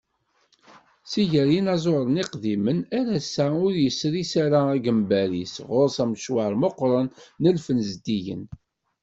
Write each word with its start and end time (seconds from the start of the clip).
Seg 1.11 1.25
gar 1.31 1.49
yinaẓuren 1.53 2.21
iqdimen, 2.23 2.79
ar 2.97 3.07
ass-a 3.17 3.45
ur 3.65 3.73
yesris 3.83 4.31
ara 4.45 4.59
agambar-is, 4.75 5.55
ɣur-s 5.69 5.97
amecwar 6.03 6.53
meqqren 6.61 7.07
n 7.41 7.43
lfen 7.55 7.79
zeddigen. 7.89 8.43